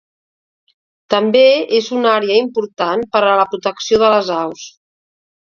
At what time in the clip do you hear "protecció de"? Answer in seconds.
3.53-4.11